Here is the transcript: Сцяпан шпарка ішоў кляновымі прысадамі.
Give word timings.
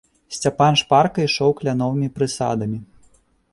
Сцяпан 0.35 0.77
шпарка 0.81 1.19
ішоў 1.27 1.53
кляновымі 1.61 2.09
прысадамі. 2.19 2.79